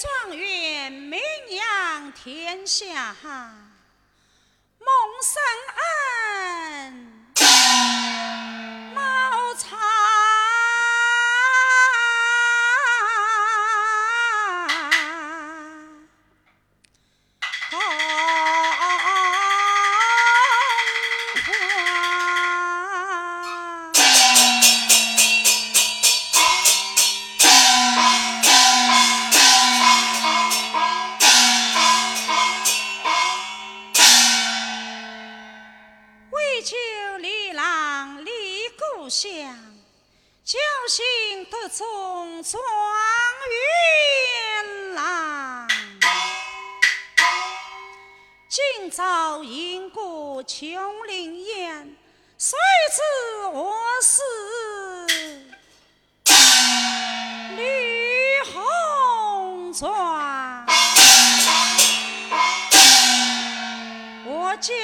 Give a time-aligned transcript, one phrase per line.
[0.00, 1.20] 状元名
[1.50, 3.14] 扬天下，
[36.62, 36.76] 秋
[37.18, 39.32] 里郎离故乡，
[40.44, 42.62] 旧行得从状
[43.56, 45.66] 元郎。
[48.50, 51.96] 今朝迎过琼林宴，
[52.36, 52.58] 谁
[52.94, 53.00] 知
[53.54, 54.20] 我是
[57.56, 60.66] 吕红妆。
[64.26, 64.74] 我叫。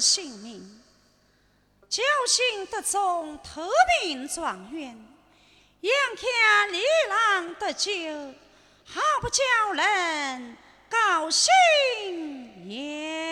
[0.00, 0.82] 性命，
[1.90, 3.68] 侥幸得中特
[4.02, 4.96] 名状元，
[5.80, 7.90] 眼看李郎得救，
[8.84, 10.56] 好不叫人
[10.88, 13.29] 高兴也。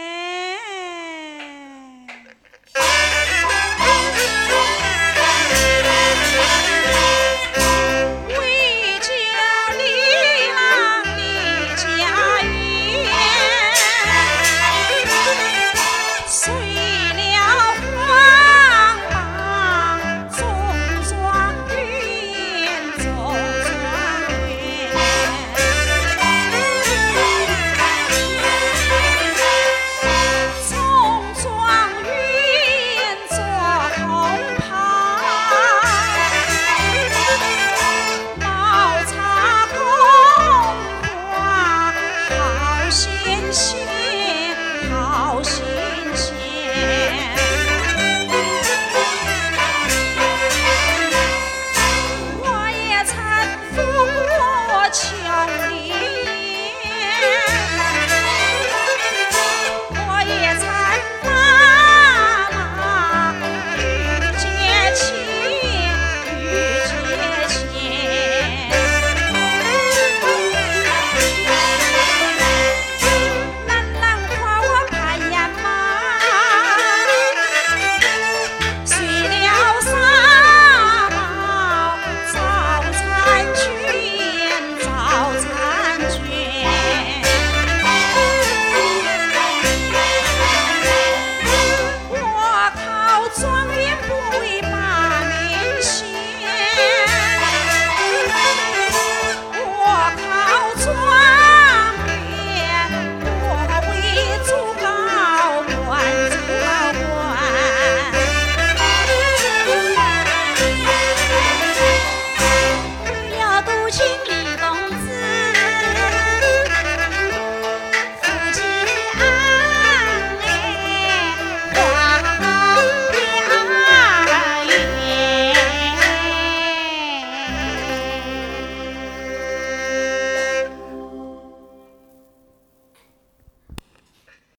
[113.91, 114.68] 心里。